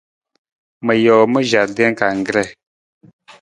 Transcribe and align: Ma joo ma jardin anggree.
Ma 0.85 0.93
joo 1.03 1.23
ma 1.31 1.39
jardin 1.51 1.93
anggree. 2.09 2.49